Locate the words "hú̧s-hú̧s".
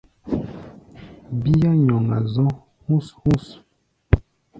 2.83-3.45